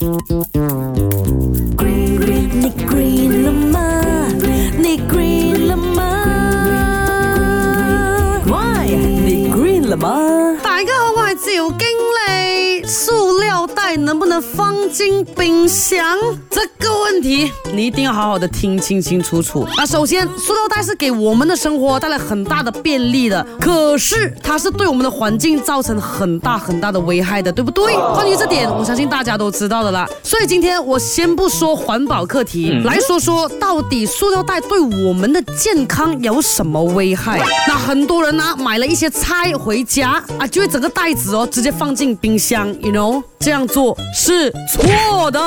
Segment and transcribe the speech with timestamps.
[0.00, 0.18] Green,
[1.76, 4.02] green, này green là ma
[4.78, 6.24] Này green là ma
[8.46, 8.84] Why?
[9.22, 11.88] Này green là ma 大家好，我係趙經
[13.26, 13.29] 理。
[13.96, 16.00] 能不能放进冰箱？
[16.48, 19.84] 这个问题你一定要好好的听清清楚楚啊！
[19.86, 27.94] 首先，塑料袋是给我们的生活带来很大的便利的，可是它是对我们的环境造成很大很大的危害的，对不对？
[28.14, 30.08] 关于这点，我相信大家都知道的啦。
[30.22, 37.38] 所以今天我先不说环保课题，来说说到底塑料袋对我们的健康有什么危害？
[37.66, 43.29] 那很多人呢，买了一些菜回家啊，就会整个袋子哦，直接放进冰箱，You know。
[43.42, 45.40] 这样做是错的。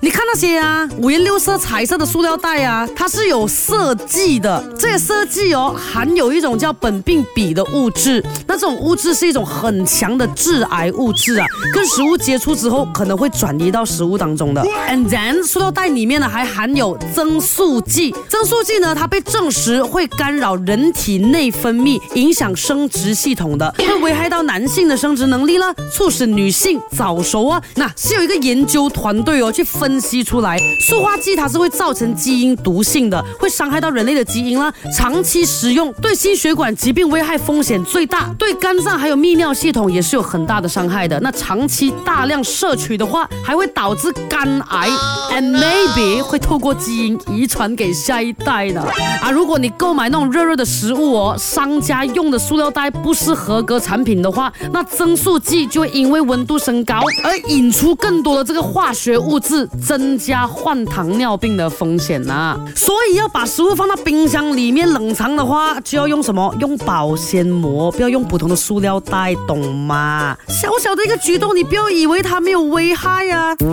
[0.00, 4.62] 你看那些啊，五颜六色彩色的塑料袋啊，它是有设计的。
[4.78, 8.22] 这些设计哦，含有一种叫苯并芘的物质。
[8.46, 14.62] 那这种物质是一种很强的致癌物质啊，跟食物接触之后，可能会转移到食物当中的。
[14.88, 18.14] And then，塑料袋里面呢，还含有增塑剂。
[18.28, 27.39] 增塑剂呢，它被证实会干扰人体内分泌，影响生殖系统的，会危害到男性的生殖能力了，促使女性早熟。
[27.40, 34.72] 有啊，那是有一个研究团队哦，去分析出来，塑化剂它是会造成基因毒性的，会伤害到人类的基因啦。
[34.94, 41.18] 长期食用对心血管疾病危害风险最大，对肝脏还有泌尿系统也是有很大的伤害的。
[41.20, 44.88] 那长期大量摄取的话，还会导致肝癌
[45.32, 48.82] ，and maybe 会透过基因遗传给下一代的
[49.22, 49.30] 啊。
[49.30, 56.96] 如果你购买那种热热的食物哦，商家用的塑料袋不是合格产品的话，那增塑剂就会因为温度升高。
[57.32, 62.58] 而引出更多的这个化学物质，增加患糖尿病的风险呐。
[62.74, 66.52] 所以要把食物放到冰箱里面冷藏的话，就要用什么？
[66.58, 70.36] 用保鲜膜，不要用普通的塑料袋，懂吗？
[70.48, 73.54] 小小的一个举动，你不要以为它没有危害呀。
[73.60, 73.66] 你